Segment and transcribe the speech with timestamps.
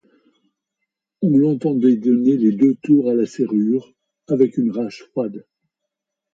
[1.21, 3.93] On l’entendait donner les deux tours à la serrure,
[4.29, 5.45] avec une rage froide.